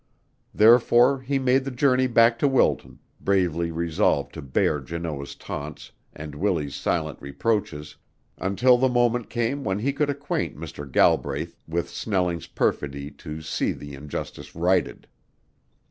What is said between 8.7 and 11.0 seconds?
the moment came when he could acquaint Mr.